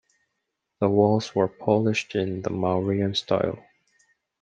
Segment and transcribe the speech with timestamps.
[0.79, 3.59] The walls were polished in the Mauryan style.